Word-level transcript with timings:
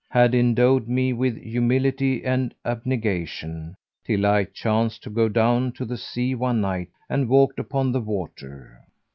had 0.09 0.33
endowed 0.33 0.87
me 0.87 1.13
with 1.13 1.39
humility 1.39 2.25
and 2.25 2.55
abnegation, 2.65 3.75
till 4.03 4.25
I 4.25 4.45
chanced 4.45 5.03
to 5.03 5.11
go 5.11 5.29
down 5.29 5.73
to 5.73 5.85
the 5.85 5.95
sea 5.95 6.33
one 6.33 6.59
night 6.59 6.89
and 7.07 7.29
walked 7.29 7.59
upon 7.59 7.91
the 7.91 8.01
water. 8.01 8.81